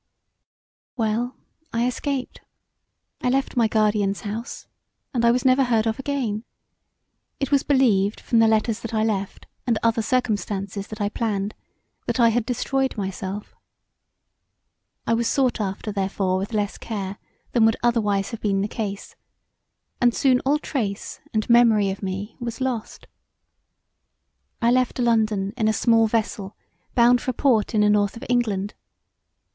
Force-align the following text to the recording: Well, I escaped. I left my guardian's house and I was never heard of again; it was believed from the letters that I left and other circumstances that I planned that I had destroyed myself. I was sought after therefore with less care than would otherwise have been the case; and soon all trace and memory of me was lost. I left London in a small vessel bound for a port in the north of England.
Well, 0.97 1.37
I 1.71 1.85
escaped. 1.85 2.41
I 3.21 3.29
left 3.29 3.55
my 3.55 3.67
guardian's 3.67 4.21
house 4.21 4.65
and 5.13 5.23
I 5.23 5.29
was 5.29 5.45
never 5.45 5.65
heard 5.65 5.85
of 5.85 5.99
again; 5.99 6.43
it 7.39 7.51
was 7.51 7.61
believed 7.61 8.19
from 8.19 8.39
the 8.39 8.47
letters 8.47 8.79
that 8.79 8.95
I 8.95 9.03
left 9.03 9.45
and 9.67 9.77
other 9.83 10.01
circumstances 10.01 10.87
that 10.87 11.01
I 11.01 11.09
planned 11.09 11.53
that 12.07 12.19
I 12.19 12.29
had 12.29 12.47
destroyed 12.47 12.97
myself. 12.97 13.53
I 15.05 15.13
was 15.13 15.27
sought 15.27 15.61
after 15.61 15.91
therefore 15.91 16.39
with 16.39 16.51
less 16.51 16.79
care 16.79 17.19
than 17.51 17.63
would 17.65 17.77
otherwise 17.83 18.31
have 18.31 18.41
been 18.41 18.61
the 18.61 18.67
case; 18.67 19.15
and 20.01 20.15
soon 20.15 20.39
all 20.39 20.57
trace 20.57 21.19
and 21.31 21.47
memory 21.47 21.91
of 21.91 22.01
me 22.01 22.35
was 22.39 22.59
lost. 22.59 23.05
I 24.63 24.71
left 24.71 24.97
London 24.97 25.53
in 25.55 25.67
a 25.67 25.73
small 25.73 26.07
vessel 26.07 26.55
bound 26.95 27.21
for 27.21 27.29
a 27.29 27.35
port 27.35 27.75
in 27.75 27.81
the 27.81 27.89
north 27.91 28.17
of 28.17 28.25
England. 28.27 28.73